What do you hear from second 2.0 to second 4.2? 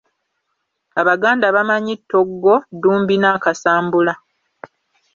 Toggo, Ddumbi n'Akasambula.